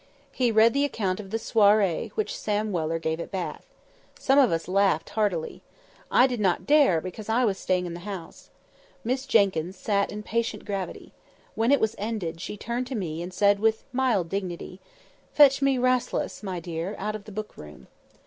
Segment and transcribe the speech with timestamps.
[0.31, 3.63] He read the account of the "swarry" which Sam Weller gave at Bath.
[4.17, 5.61] Some of us laughed heartily.
[6.09, 8.49] I did not dare, because I was staying in the house.
[9.03, 11.13] Miss Jenkyns sat in patient gravity.
[11.53, 14.81] When it was ended, she turned to me, and said with mild dignity—
[15.33, 17.85] "Fetch me 'Rasselas,' my dear, out of the book room."